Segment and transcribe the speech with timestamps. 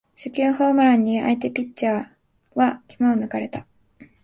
[0.15, 2.07] 初球ホームランに相手ピッチャー
[2.55, 3.67] は度肝を抜かれた